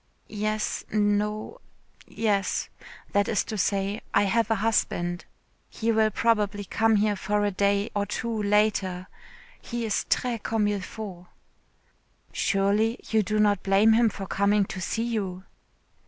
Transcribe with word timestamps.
"Yes 0.29 0.83
No 0.91 1.61
Yes. 2.07 2.69
That 3.11 3.27
is 3.27 3.43
to 3.43 3.55
say, 3.55 4.01
I 4.15 4.23
have 4.23 4.49
a 4.49 4.55
husband. 4.55 5.25
He 5.69 5.91
will 5.91 6.09
probably 6.09 6.65
come 6.65 6.95
here 6.95 7.15
for 7.15 7.45
a 7.45 7.51
day 7.51 7.91
or 7.95 8.07
two 8.07 8.41
later. 8.41 9.05
He 9.61 9.85
is 9.85 10.07
très 10.09 10.41
comme 10.41 10.67
il 10.69 10.81
faut." 10.81 11.27
"Surely 12.33 12.99
you 13.11 13.21
do 13.21 13.37
not 13.37 13.61
blame 13.61 13.93
him 13.93 14.09
for 14.09 14.25
coming 14.25 14.65
to 14.65 14.81
see 14.81 15.03
you." 15.05 15.43